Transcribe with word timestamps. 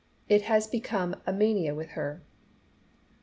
It 0.27 0.41
has 0.49 0.65
become 0.65 1.15
a 1.27 1.31
mania 1.31 1.75
with 1.75 1.89
her." 1.89 2.23